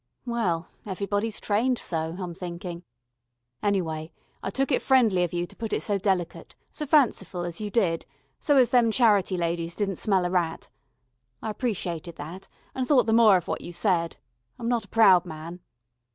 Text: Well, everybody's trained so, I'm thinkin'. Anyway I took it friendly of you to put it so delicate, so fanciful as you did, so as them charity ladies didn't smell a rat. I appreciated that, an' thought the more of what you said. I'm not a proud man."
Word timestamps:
Well, 0.25 0.67
everybody's 0.83 1.39
trained 1.39 1.77
so, 1.77 2.15
I'm 2.19 2.33
thinkin'. 2.33 2.83
Anyway 3.61 4.11
I 4.41 4.49
took 4.49 4.71
it 4.71 4.81
friendly 4.81 5.23
of 5.23 5.31
you 5.31 5.45
to 5.45 5.55
put 5.55 5.73
it 5.73 5.83
so 5.83 5.99
delicate, 5.99 6.55
so 6.71 6.87
fanciful 6.87 7.43
as 7.45 7.61
you 7.61 7.69
did, 7.69 8.07
so 8.39 8.57
as 8.57 8.71
them 8.71 8.89
charity 8.89 9.37
ladies 9.37 9.75
didn't 9.75 9.97
smell 9.97 10.25
a 10.25 10.31
rat. 10.31 10.71
I 11.43 11.51
appreciated 11.51 12.15
that, 12.15 12.47
an' 12.73 12.85
thought 12.85 13.05
the 13.05 13.13
more 13.13 13.37
of 13.37 13.47
what 13.47 13.61
you 13.61 13.71
said. 13.73 14.17
I'm 14.57 14.67
not 14.67 14.85
a 14.85 14.89
proud 14.89 15.23
man." 15.23 15.59